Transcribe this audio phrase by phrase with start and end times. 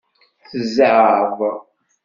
[0.49, 1.39] Tezɛeḍ.